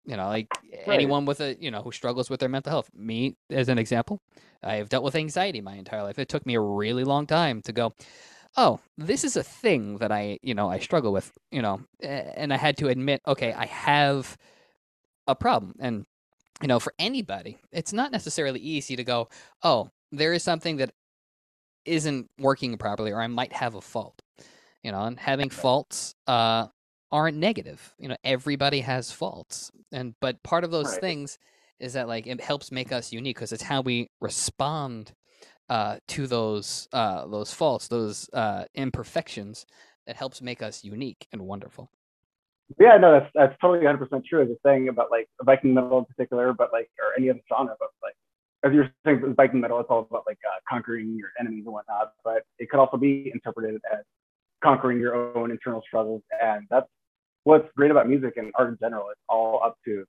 [0.07, 0.49] you know like
[0.87, 4.21] anyone with a you know who struggles with their mental health me as an example
[4.63, 6.19] i have dealt with anxiety my entire life.
[6.19, 7.95] It took me a really long time to go
[8.57, 12.53] oh this is a thing that i you know i struggle with you know and
[12.53, 14.37] i had to admit okay i have
[15.27, 15.75] a problem.
[15.81, 16.05] And
[16.61, 19.29] you know for anybody it's not necessarily easy to go
[19.63, 20.91] oh there is something that
[21.85, 24.21] isn't working properly or i might have a fault
[24.85, 26.67] you know and having faults uh
[27.11, 31.01] aren't negative you know everybody has faults and but part of those Right.
[31.01, 31.39] things
[31.81, 35.13] is that like it helps make us unique because it's how we respond
[35.69, 39.67] uh, to those uh, those faults, those uh, imperfections
[40.07, 41.91] that helps make us unique and wonderful.
[42.79, 44.43] Yeah, no, that's that's totally 100 percent true.
[44.43, 47.75] As you're saying about like Viking metal in particular, but like or any other genre,
[47.79, 48.15] but like
[48.65, 52.13] as you're saying, Viking metal, it's all about like uh, conquering your enemies and whatnot.
[52.25, 54.01] But it could also be interpreted as
[54.65, 56.89] conquering your own internal struggles, and that's
[57.45, 59.11] what's great about music and art in general.
[59.11, 60.05] It's all up to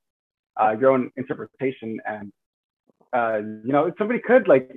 [0.59, 2.31] uh, your own interpretation, and
[3.13, 4.71] uh, you know, somebody could like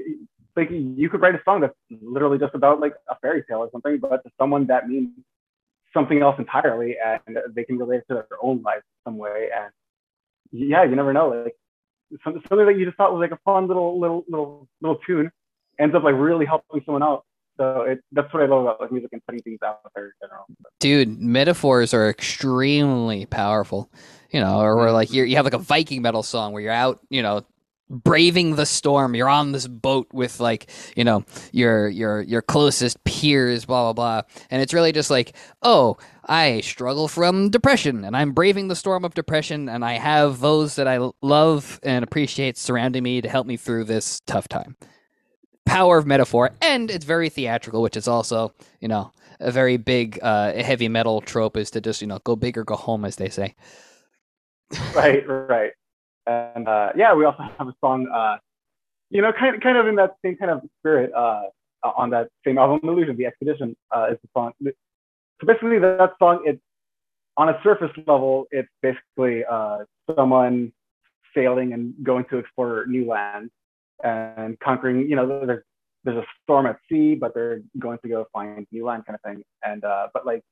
[0.56, 3.70] like you could write a song that's literally just about like a fairy tale or
[3.72, 5.10] something, but to someone that means
[5.94, 9.48] something else entirely, and they can relate it to their own life in some way.
[9.56, 9.70] And
[10.50, 11.28] yeah, you never know.
[11.44, 11.56] Like
[12.24, 15.30] something, something that you just thought was like a fun little little little little tune
[15.78, 17.24] ends up like really helping someone out.
[17.58, 20.12] So it, that's what I love about like music and putting things out there in
[20.22, 20.46] general.
[20.78, 23.90] Dude, metaphors are extremely powerful.
[24.30, 27.00] You know, or like you you have like a Viking metal song where you're out,
[27.08, 27.44] you know,
[27.90, 29.14] braving the storm.
[29.14, 34.22] You're on this boat with like, you know, your your your closest peers, blah blah
[34.22, 34.30] blah.
[34.50, 39.04] And it's really just like, oh, I struggle from depression and I'm braving the storm
[39.04, 43.46] of depression and I have those that I love and appreciate surrounding me to help
[43.46, 44.76] me through this tough time.
[45.68, 50.18] Power of metaphor and it's very theatrical, which is also, you know, a very big
[50.22, 53.16] uh, heavy metal trope is to just, you know, go big or go home as
[53.16, 53.54] they say.
[54.94, 55.72] Right, right.
[56.26, 58.38] And uh, yeah, we also have a song, uh,
[59.10, 61.44] you know, kind kind of in that same kind of spirit uh,
[61.84, 64.52] on that same album, Illusion, The Expedition uh, is the song.
[64.60, 66.60] So basically, that song, it's
[67.36, 69.78] on a surface level, it's basically uh,
[70.16, 70.72] someone
[71.34, 73.52] sailing and going to explore new lands
[74.02, 75.62] and conquering, you know, there's,
[76.04, 79.22] there's a storm at sea, but they're going to go find new land kind of
[79.22, 79.42] thing.
[79.64, 80.42] And, uh, but like,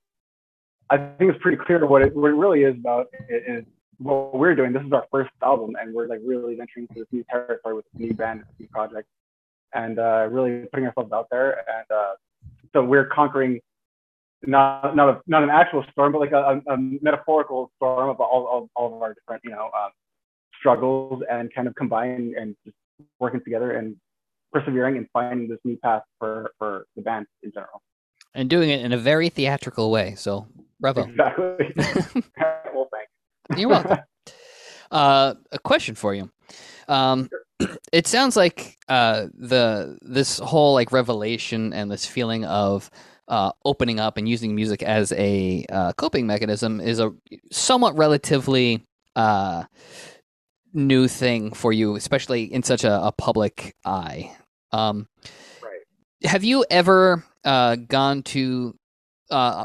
[0.91, 3.65] I think it's pretty clear what it, what it really is about is
[3.99, 4.73] what we're doing.
[4.73, 7.85] This is our first album, and we're like really venturing into this new territory with
[7.93, 9.09] this new band, this new project,
[9.75, 11.65] and uh, really putting ourselves out there.
[11.69, 12.13] And uh,
[12.73, 13.61] so we're conquering
[14.45, 18.47] not not a, not an actual storm, but like a, a metaphorical storm of all,
[18.47, 19.91] all, all of our different you know um,
[20.59, 22.77] struggles, and kind of combining and just
[23.19, 23.97] working together and
[24.53, 27.83] persevering and finding this new path for for the band in general.
[28.35, 30.15] And doing it in a very theatrical way.
[30.17, 30.47] So
[30.81, 31.05] bravo.
[31.05, 31.73] Exactly.
[32.75, 33.57] well, thanks.
[33.57, 33.99] You're welcome.
[34.91, 36.31] uh, a question for you.
[36.89, 37.29] Um,
[37.93, 42.91] it sounds like uh, the this whole like revelation and this feeling of
[43.29, 47.13] uh, opening up and using music as a uh, coping mechanism is a
[47.51, 48.85] somewhat relatively
[49.17, 49.65] uh,
[50.77, 54.37] new thing for you, especially in such a, a public eye.
[54.73, 55.09] Um,
[55.63, 55.81] right.
[56.25, 58.77] Have you ever uh, gone to
[59.31, 59.65] uh,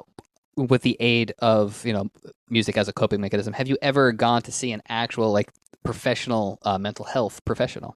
[0.56, 2.10] with the aid of you know
[2.50, 5.52] music as a coping mechanism have you ever gone to see an actual like
[5.84, 7.95] professional uh, mental health professional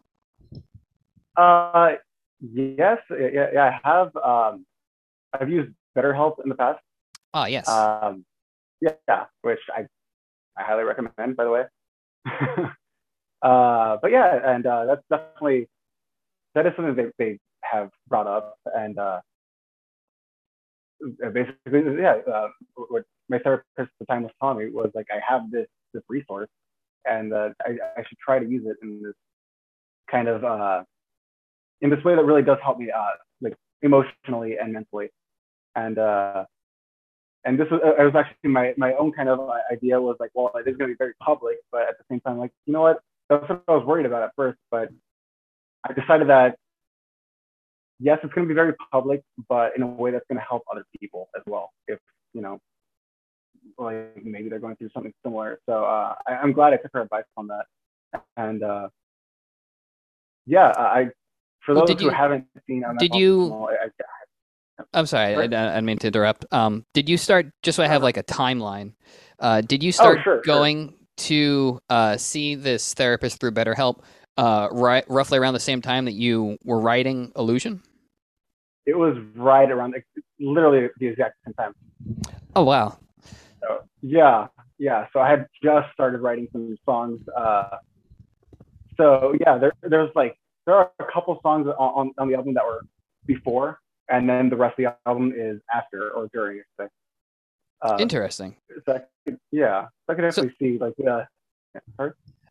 [1.38, 1.92] uh
[2.40, 4.66] yes yeah, yeah i have um
[5.34, 6.80] i've used betterhelp in the past
[7.34, 8.24] oh yes um
[8.82, 9.86] yeah which i
[10.58, 11.64] i highly recommend by the way
[13.46, 15.68] uh but yeah and uh that's definitely
[16.56, 19.20] that is something they, they have brought up and uh
[21.04, 22.48] uh, basically, yeah, uh,
[22.90, 26.04] what my therapist at the time was telling me was like, I have this this
[26.10, 26.50] resource,
[27.06, 27.52] and I,
[27.98, 29.14] I should try to use it in this
[30.10, 30.86] kind of
[31.82, 32.92] in this way that really does help me
[33.42, 35.10] like emotionally and mentally,
[35.76, 36.46] and uh,
[37.44, 40.52] and this was it was actually my my own kind of idea was like, well,
[40.56, 42.82] it is going to be very public, but at the same time, like, you know
[42.82, 44.90] what, that's what I was worried about at first, but
[45.88, 46.58] I decided that
[48.00, 50.64] yes, it's going to be very public, but in a way that's going to help
[50.72, 51.72] other people as well.
[51.88, 52.00] If
[52.34, 52.60] you know,
[53.78, 55.60] like maybe they're going through something similar.
[55.68, 57.66] So uh, I, am glad I took her advice on that.
[58.38, 58.90] And uh,
[60.46, 61.10] yeah, I
[61.66, 63.52] for those well, who you, haven't seen, did you?
[63.54, 63.90] I,
[64.94, 66.46] I, am sorry, I, I, didn't mean to interrupt.
[66.52, 68.04] Um, did you start just so I have uh-huh.
[68.04, 68.94] like a timeline?
[69.40, 70.98] Uh, did you start oh, sure, going sure.
[71.18, 74.00] To uh, see this therapist through BetterHelp
[74.38, 77.82] uh, right, roughly around the same time that you were writing Illusion?
[78.86, 79.96] It was right around,
[80.40, 81.74] literally the exact same time.
[82.56, 82.98] Oh wow!
[83.62, 84.48] So, yeah,
[84.78, 85.08] yeah.
[85.12, 87.20] So I had just started writing some songs.
[87.36, 87.78] Uh,
[88.98, 92.64] so yeah, there, there's like there are a couple songs on, on the album that
[92.64, 92.82] were
[93.26, 96.62] before, and then the rest of the album is after or during.
[97.86, 98.56] Uh, Interesting.
[98.86, 101.26] So could, yeah, so I could actually so, see like yeah.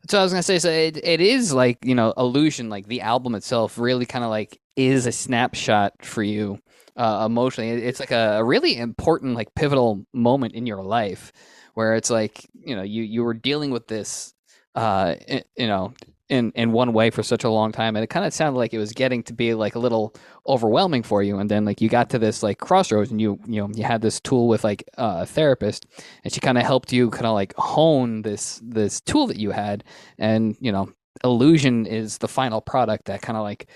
[0.07, 2.69] So I was gonna say, so it, it is like you know, illusion.
[2.69, 6.59] Like the album itself, really kind of like is a snapshot for you
[6.95, 7.71] uh, emotionally.
[7.71, 11.31] It's like a, a, really important, like pivotal moment in your life,
[11.73, 14.33] where it's like you know, you you were dealing with this,
[14.75, 15.15] uh,
[15.57, 15.93] you know,
[16.29, 18.73] in in one way for such a long time and it kind of sounded like
[18.73, 20.15] it was getting to be like a little
[20.47, 23.61] overwhelming for you and then like you got to this like crossroads and you you
[23.61, 25.85] know you had this tool with like uh, a therapist
[26.23, 29.51] and she kind of helped you kind of like hone this this tool that you
[29.51, 29.83] had
[30.17, 30.89] and you know
[31.23, 33.67] illusion is the final product that kind of like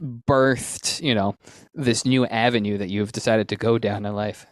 [0.00, 1.34] birthed you know
[1.74, 4.46] this new avenue that you've decided to go down in life.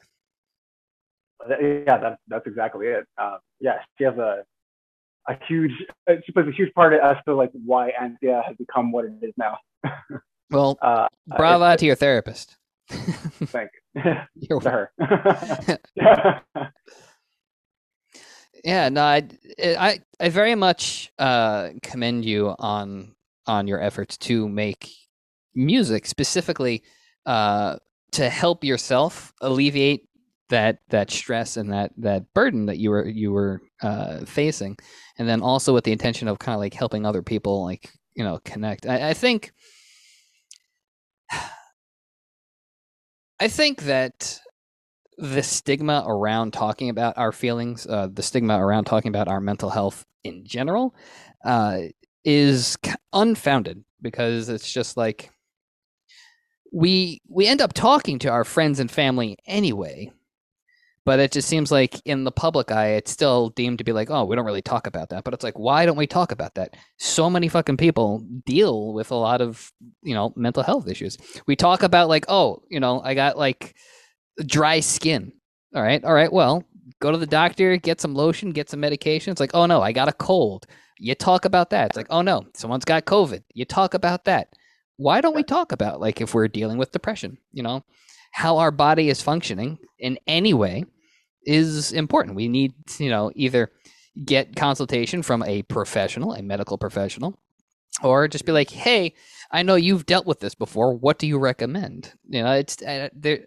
[1.48, 3.04] Yeah that's that's exactly it.
[3.18, 4.44] Uh, yeah she has a
[5.28, 5.72] a huge
[6.24, 9.12] she plays a huge part of as to like why Anthea has become what it
[9.22, 9.58] is now.
[10.50, 12.56] well, uh, brava to your therapist.
[12.88, 14.60] thank you.
[14.60, 14.92] to her.
[15.94, 16.40] yeah.
[18.64, 19.28] yeah, no, I,
[19.62, 23.14] I, I very much uh, commend you on
[23.46, 24.88] on your efforts to make
[25.54, 26.82] music specifically
[27.26, 27.76] uh,
[28.12, 30.08] to help yourself alleviate
[30.52, 34.76] that that stress and that that burden that you were you were uh, facing,
[35.18, 38.22] and then also with the intention of kind of like helping other people like you
[38.22, 38.86] know connect.
[38.86, 39.52] I, I think
[43.40, 44.38] I think that
[45.16, 49.70] the stigma around talking about our feelings, uh, the stigma around talking about our mental
[49.70, 50.94] health in general,
[51.44, 51.78] uh,
[52.24, 52.76] is
[53.14, 55.30] unfounded because it's just like
[56.74, 60.10] we we end up talking to our friends and family anyway
[61.04, 64.10] but it just seems like in the public eye it's still deemed to be like
[64.10, 65.24] oh we don't really talk about that.
[65.24, 66.76] But it's like why don't we talk about that?
[66.98, 71.18] So many fucking people deal with a lot of you know mental health issues.
[71.46, 73.74] We talk about like oh you know i got like
[74.46, 75.32] dry skin.
[75.74, 76.02] All right?
[76.04, 76.64] All right well
[77.00, 79.32] go to the doctor get some lotion get some medication.
[79.32, 80.66] It's like oh no i got a cold.
[80.98, 81.88] You talk about that.
[81.90, 83.42] It's like oh no someone's got covid.
[83.54, 84.48] You talk about that.
[84.98, 87.84] Why don't we talk about like if we're dealing with depression you know?
[88.34, 90.86] How our body is functioning in any way
[91.44, 92.36] is important.
[92.36, 93.70] We need, you know, either
[94.24, 97.38] get consultation from a professional, a medical professional,
[98.02, 99.14] or just be like, "Hey,
[99.50, 100.94] I know you've dealt with this before.
[100.94, 103.40] What do you recommend?" You know, it's uh, there.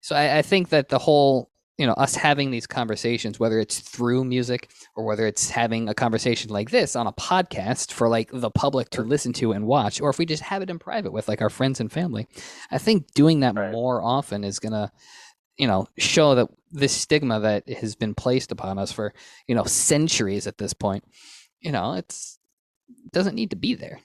[0.00, 3.78] So I, I think that the whole, you know, us having these conversations, whether it's
[3.78, 8.30] through music or whether it's having a conversation like this on a podcast for like
[8.32, 11.12] the public to listen to and watch, or if we just have it in private
[11.12, 12.26] with like our friends and family,
[12.70, 13.72] I think doing that right.
[13.72, 14.92] more often is gonna
[15.56, 19.12] you know show that this stigma that has been placed upon us for
[19.46, 21.04] you know centuries at this point
[21.60, 22.38] you know it's
[22.88, 24.00] it doesn't need to be there.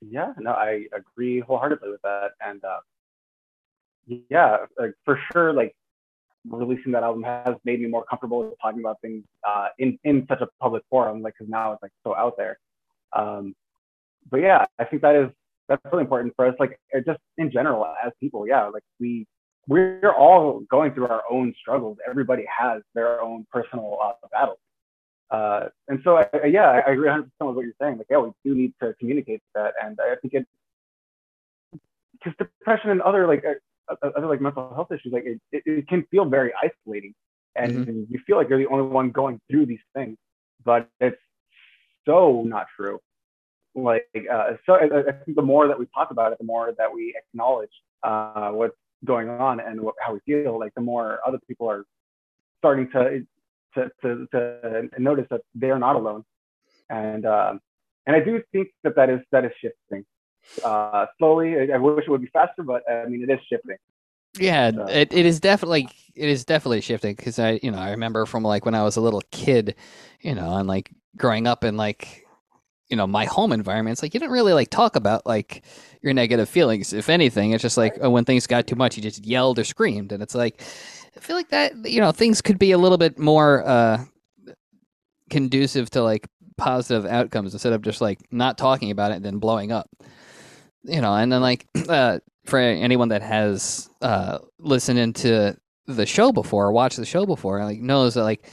[0.00, 2.32] Yeah no i agree wholeheartedly with that.
[2.44, 2.80] And uh,
[4.28, 5.74] yeah like, for sure like
[6.46, 10.26] releasing that album has made me more comfortable with talking about things uh, in in
[10.28, 12.58] such a public forum like because now it's like so out there.
[13.14, 13.54] Um,
[14.30, 15.30] but yeah i think that is
[15.68, 19.26] that's really important for us like just in general as people yeah like we
[19.66, 21.98] we're all going through our own struggles.
[22.08, 24.58] Everybody has their own personal uh, battles.
[25.30, 27.98] Uh, and so, I, yeah, I agree 100% with what you're saying.
[27.98, 29.72] Like, yeah, we do need to communicate that.
[29.82, 30.46] And I think it,
[32.12, 35.62] because depression and other like uh, uh, other like mental health issues, like it, it,
[35.66, 37.14] it can feel very isolating,
[37.56, 38.02] and mm-hmm.
[38.08, 40.16] you feel like you're the only one going through these things.
[40.64, 41.16] But it's
[42.06, 43.00] so not true.
[43.74, 46.72] Like, uh, so I, I think the more that we talk about it, the more
[46.78, 47.72] that we acknowledge
[48.02, 51.84] uh, what's going on and what, how we feel, like the more other people are
[52.58, 53.26] starting to
[53.74, 56.24] to to, to notice that they're not alone,
[56.90, 57.54] and uh,
[58.06, 60.04] and I do think that that is that is shifting
[60.64, 61.72] uh, slowly.
[61.72, 63.76] I, wish it would be faster, but I mean it is shifting.
[64.38, 64.86] Yeah, so.
[64.86, 68.42] it, it is definitely it is definitely shifting because I you know I remember from
[68.42, 69.76] like when I was a little kid,
[70.20, 72.23] you know, and like growing up in like
[72.94, 75.64] you know my home environment it's like you didn't really like talk about like
[76.00, 76.92] your negative feelings.
[76.92, 79.64] If anything it's just like oh, when things got too much you just yelled or
[79.64, 80.12] screamed.
[80.12, 80.62] And it's like
[81.16, 84.04] i feel like that you know things could be a little bit more uh
[85.28, 89.38] conducive to like positive outcomes instead of just like not talking about it and then
[89.38, 89.90] blowing up.
[90.84, 95.56] You know and then like uh for anyone that has uh listened into
[95.88, 98.48] the show before or watched the show before like knows that like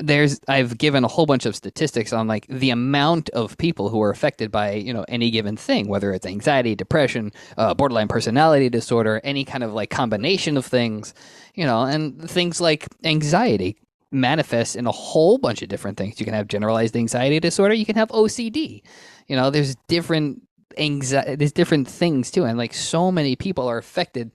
[0.00, 4.02] there's I've given a whole bunch of statistics on like the amount of people who
[4.02, 8.68] are affected by you know any given thing, whether it's anxiety, depression, uh, borderline personality
[8.68, 11.14] disorder, any kind of like combination of things,
[11.54, 13.76] you know, and things like anxiety
[14.12, 16.18] manifests in a whole bunch of different things.
[16.20, 18.82] You can have generalized anxiety disorder, you can have OCD,
[19.26, 20.42] you know, there's different
[20.78, 24.30] anxiety, there's different things too, and like so many people are affected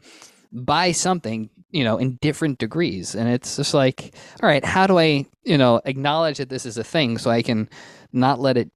[0.51, 4.97] by something you know in different degrees and it's just like all right how do
[4.97, 7.69] i you know acknowledge that this is a thing so i can
[8.13, 8.69] not let it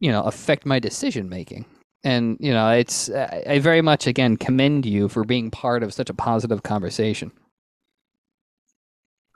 [0.00, 1.64] you know affect my decision making
[2.04, 6.10] and you know it's i very much again commend you for being part of such
[6.10, 7.30] a positive conversation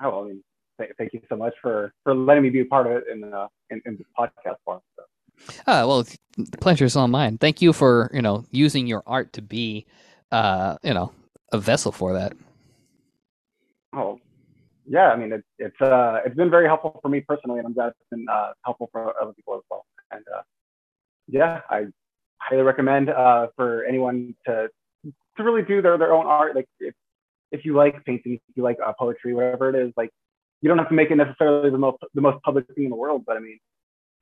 [0.03, 0.43] oh i mean
[0.81, 3.33] th- thank you so much for for letting me be a part of it in
[3.33, 4.81] uh, in, in this podcast form.
[4.97, 5.05] So.
[5.67, 6.05] Ah, well,
[6.37, 7.39] the pleasure is all mine.
[7.39, 9.87] Thank you for you know using your art to be,
[10.33, 11.13] uh, you know,
[11.53, 12.33] a vessel for that.
[13.93, 14.21] Oh,
[14.87, 15.11] yeah.
[15.11, 17.89] I mean, it's it's uh it's been very helpful for me personally, and I'm glad
[17.89, 19.85] it's been uh, helpful for other people as well.
[20.11, 20.43] And uh,
[21.29, 21.87] yeah, I
[22.39, 24.69] highly recommend uh, for anyone to
[25.37, 26.55] to really do their their own art.
[26.57, 26.95] Like if
[27.53, 30.11] if you like painting, if you like uh, poetry, whatever it is, like
[30.61, 32.97] you don't have to make it necessarily the most the most public thing in the
[32.97, 33.59] world, but I mean,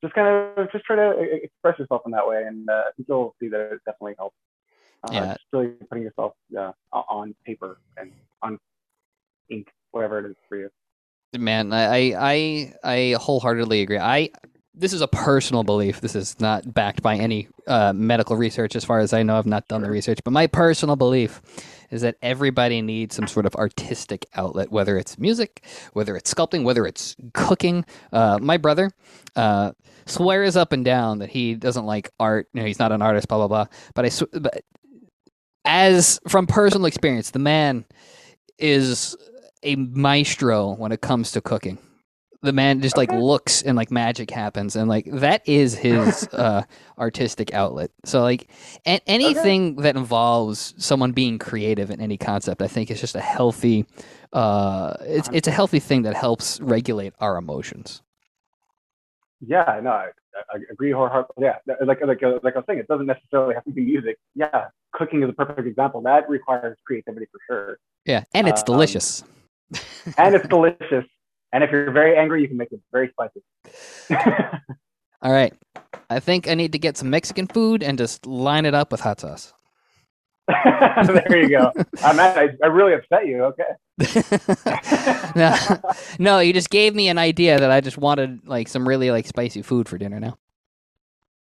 [0.03, 1.11] just kind of just try to
[1.43, 4.37] express yourself in that way, and uh, I think you'll see that it definitely helps.
[5.05, 5.27] Uh, Yeah.
[5.35, 8.13] Just really putting yourself uh, on paper and
[8.43, 8.59] on
[9.51, 10.69] ink, whatever it is for you.
[11.37, 13.99] Man, I, I I wholeheartedly agree.
[13.99, 14.31] I
[14.75, 16.01] this is a personal belief.
[16.01, 19.37] This is not backed by any uh, medical research, as far as I know.
[19.37, 21.43] I've not done the research, but my personal belief
[21.91, 26.65] is that everybody needs some sort of artistic outlet, whether it's music, whether it's sculpting,
[26.65, 27.85] whether it's cooking.
[28.13, 28.91] Uh, my brother
[29.37, 29.73] uh,
[30.07, 32.49] swears up and down that he doesn't like art.
[32.55, 33.29] You know, he's not an artist.
[33.29, 33.67] Blah blah blah.
[33.95, 34.63] But I, sw- but
[35.65, 37.85] as from personal experience, the man
[38.59, 39.17] is
[39.63, 41.79] a maestro when it comes to cooking.
[42.43, 43.21] The man just like Okay.
[43.21, 46.63] looks and like magic happens and like that is his uh
[46.97, 47.91] artistic outlet.
[48.05, 48.49] So like
[48.87, 53.21] a- anything that involves someone being creative in any concept, I think is just a
[53.21, 53.87] healthy
[54.33, 58.03] uh it's it's a healthy thing that helps regulate our emotions.
[59.41, 60.09] Yeah, no, I,
[60.53, 61.45] I agree wholeheartedly.
[61.45, 64.19] Yeah, like like uh, like I was saying, it doesn't necessarily have to be music.
[64.35, 66.01] Yeah, cooking is a perfect example.
[66.03, 69.23] That requires creativity for sure, Yeah, and it's Um, delicious.
[70.19, 71.05] and it's delicious.
[71.53, 73.43] And if you're very angry, you can make it very spicy.
[75.23, 75.53] All right.
[76.11, 79.01] I think I need to get some Mexican food and just line it up with
[79.01, 79.53] hot sauce.
[80.49, 81.73] there you go.
[82.03, 82.39] I'm mad.
[82.39, 83.45] I, I really upset you.
[83.45, 83.65] Okay.
[85.37, 85.57] no,
[86.19, 89.27] no, you just gave me an idea that I just wanted like some really like
[89.27, 90.39] spicy food for dinner now.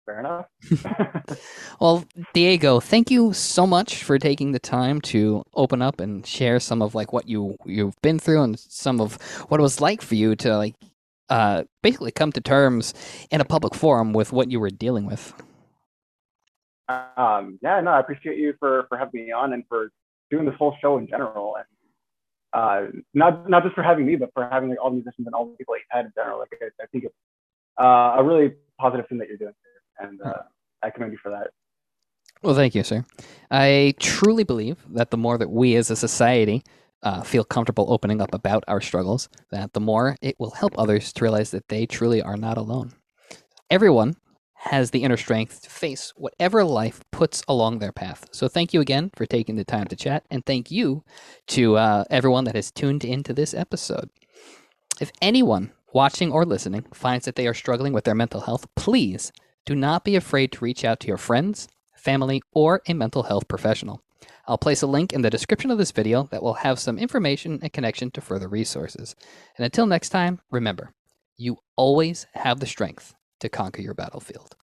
[0.08, 0.46] Fair enough.
[1.80, 6.58] Well, Diego, thank you so much for taking the time to open up and share
[6.58, 10.00] some of like what you you've been through and some of what it was like
[10.00, 10.74] for you to like
[11.28, 12.94] uh basically come to terms
[13.30, 15.34] in a public forum with what you were dealing with.
[16.88, 19.92] um, yeah, no, I appreciate you for for having me on and for
[20.30, 21.66] doing this whole show in general, and
[22.54, 25.34] uh, not not just for having me, but for having like all the musicians and
[25.34, 26.38] all the people that you had in general.
[26.38, 27.14] Like I, I think it's
[27.78, 29.52] uh, a really positive thing that you're doing,
[29.98, 30.42] and uh,
[30.82, 31.48] I commend you for that.
[32.42, 33.04] Well, thank you, sir.
[33.50, 36.62] I truly believe that the more that we as a society
[37.02, 41.12] uh, feel comfortable opening up about our struggles, that the more it will help others
[41.12, 42.92] to realize that they truly are not alone.
[43.70, 44.16] Everyone
[44.54, 48.26] has the inner strength to face whatever life puts along their path.
[48.32, 51.04] So, thank you again for taking the time to chat, and thank you
[51.48, 54.10] to uh, everyone that has tuned into this episode.
[55.00, 59.32] If anyone watching or listening finds that they are struggling with their mental health, please
[59.68, 63.46] do not be afraid to reach out to your friends, family, or a mental health
[63.48, 64.02] professional.
[64.46, 67.58] I'll place a link in the description of this video that will have some information
[67.60, 69.14] and connection to further resources.
[69.58, 70.94] And until next time, remember,
[71.36, 74.56] you always have the strength to conquer your battlefield.